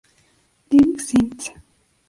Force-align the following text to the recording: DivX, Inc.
DivX, 0.69 1.13
Inc. 1.13 1.41